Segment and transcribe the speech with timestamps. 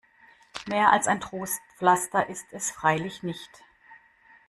[0.65, 3.63] Mehr als ein Trostpflaster ist es freilich nicht.